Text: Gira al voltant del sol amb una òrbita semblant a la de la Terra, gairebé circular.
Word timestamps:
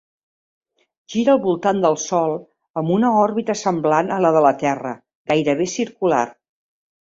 Gira 1.13 1.29
al 1.33 1.41
voltant 1.43 1.81
del 1.83 1.97
sol 2.05 2.33
amb 2.83 2.95
una 2.97 3.13
òrbita 3.27 3.57
semblant 3.61 4.11
a 4.17 4.19
la 4.27 4.33
de 4.39 4.43
la 4.49 4.55
Terra, 4.65 4.97
gairebé 5.35 5.71
circular. 5.79 6.27